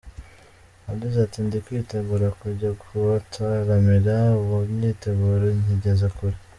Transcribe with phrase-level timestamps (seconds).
[0.87, 6.37] Yagize ati “Ndi kwitegura kujya kubataramira, ubu imyiteguro nyigeze kure.